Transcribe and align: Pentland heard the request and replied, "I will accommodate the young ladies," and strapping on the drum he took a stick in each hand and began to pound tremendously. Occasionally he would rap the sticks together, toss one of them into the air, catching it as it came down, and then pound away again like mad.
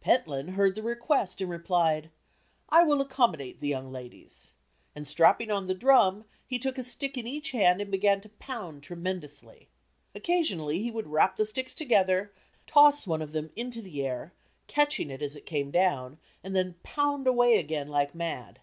Pentland 0.00 0.50
heard 0.50 0.76
the 0.76 0.84
request 0.84 1.40
and 1.40 1.50
replied, 1.50 2.10
"I 2.68 2.84
will 2.84 3.00
accommodate 3.00 3.58
the 3.60 3.66
young 3.66 3.90
ladies," 3.90 4.52
and 4.94 5.04
strapping 5.04 5.50
on 5.50 5.66
the 5.66 5.74
drum 5.74 6.26
he 6.46 6.60
took 6.60 6.78
a 6.78 6.84
stick 6.84 7.18
in 7.18 7.26
each 7.26 7.50
hand 7.50 7.80
and 7.80 7.90
began 7.90 8.20
to 8.20 8.28
pound 8.28 8.84
tremendously. 8.84 9.68
Occasionally 10.14 10.80
he 10.80 10.92
would 10.92 11.08
rap 11.08 11.34
the 11.34 11.44
sticks 11.44 11.74
together, 11.74 12.32
toss 12.68 13.04
one 13.04 13.20
of 13.20 13.32
them 13.32 13.50
into 13.56 13.82
the 13.82 14.06
air, 14.06 14.32
catching 14.68 15.10
it 15.10 15.22
as 15.22 15.34
it 15.34 15.44
came 15.44 15.72
down, 15.72 16.18
and 16.44 16.54
then 16.54 16.76
pound 16.84 17.26
away 17.26 17.58
again 17.58 17.88
like 17.88 18.14
mad. 18.14 18.60